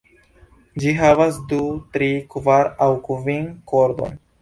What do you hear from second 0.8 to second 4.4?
Ĝi havas du, tri, kvar aŭ kvin kordojn.